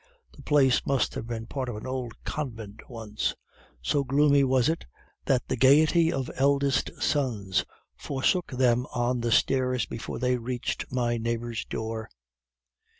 The 0.35 0.41
place 0.41 0.83
must 0.83 1.13
have 1.13 1.27
been 1.27 1.45
part 1.45 1.69
of 1.69 1.75
an 1.75 1.85
old 1.85 2.13
convent 2.23 2.89
once. 2.89 3.35
So 3.83 4.03
gloomy 4.03 4.43
was 4.43 4.67
it, 4.67 4.87
that 5.25 5.47
the 5.47 5.55
gaiety 5.55 6.11
of 6.11 6.31
eldest 6.37 6.89
sons 6.99 7.65
forsook 7.97 8.47
them 8.47 8.87
on 8.95 9.21
the 9.21 9.31
stairs 9.31 9.85
before 9.85 10.17
they 10.17 10.37
reached 10.37 10.91
my 10.91 11.17
neighbor's 11.19 11.65
door. 11.65 12.09